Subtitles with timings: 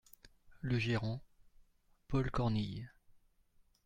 [0.61, 1.21] Le Gérant:
[2.07, 2.89] Paul Cornille.